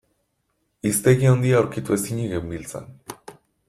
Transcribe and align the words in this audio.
Hiztegi 0.89 1.31
handia 1.33 1.61
aurkitu 1.61 1.99
ezinik 2.01 2.35
genbiltzan. 2.35 2.93